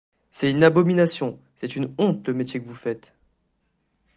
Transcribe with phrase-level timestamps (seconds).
[0.31, 3.13] C’est une abomination, c’est une honte, le métier que vous faites!